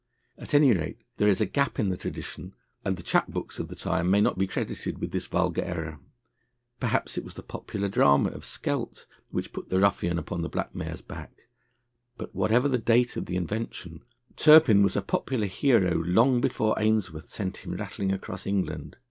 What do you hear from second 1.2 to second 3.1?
is a gap in the tradition, and the